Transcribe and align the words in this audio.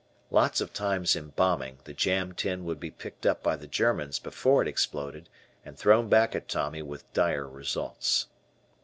Lots 0.31 0.61
of 0.61 0.73
times 0.73 1.15
in 1.15 1.27
bombing, 1.27 1.77
the 1.83 1.93
"Jam 1.93 2.31
tin" 2.33 2.65
would 2.65 2.79
be 2.79 2.89
picked 2.89 3.23
up 3.27 3.43
by 3.43 3.55
the 3.55 3.67
Germans, 3.67 4.17
before 4.17 4.63
it 4.63 4.67
exploded 4.67 5.29
and 5.63 5.77
thrown 5.77 6.09
back 6.09 6.33
at 6.33 6.49
Tommy 6.49 6.81
with 6.81 7.13
dire 7.13 7.47
results. 7.47 8.25